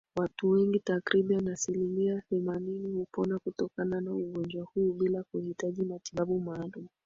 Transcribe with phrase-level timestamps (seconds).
[0.15, 6.87] Watu wengi takribani asilimia themanini hupona kutokana na ugonjwa huu bila kuhitaji matibabu maalum